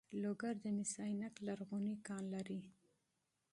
[0.21, 2.61] لوګر د مس عینک لرغونی کان لري